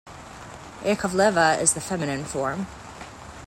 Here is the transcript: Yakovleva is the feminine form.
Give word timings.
Yakovleva 0.83 1.61
is 1.61 1.75
the 1.75 1.79
feminine 1.79 2.25
form. 2.25 2.65